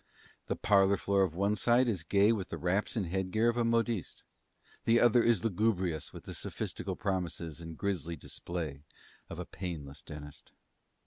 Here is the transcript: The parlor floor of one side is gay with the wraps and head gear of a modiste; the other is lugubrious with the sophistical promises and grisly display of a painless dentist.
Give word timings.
The 0.47 0.55
parlor 0.55 0.97
floor 0.97 1.21
of 1.21 1.35
one 1.35 1.55
side 1.55 1.87
is 1.87 2.01
gay 2.01 2.31
with 2.31 2.49
the 2.49 2.57
wraps 2.57 2.95
and 2.95 3.05
head 3.05 3.29
gear 3.29 3.49
of 3.49 3.55
a 3.57 3.63
modiste; 3.63 4.23
the 4.85 4.99
other 4.99 5.21
is 5.21 5.43
lugubrious 5.43 6.11
with 6.11 6.23
the 6.23 6.33
sophistical 6.33 6.95
promises 6.95 7.61
and 7.61 7.77
grisly 7.77 8.15
display 8.15 8.81
of 9.29 9.37
a 9.37 9.45
painless 9.45 10.01
dentist. 10.01 10.53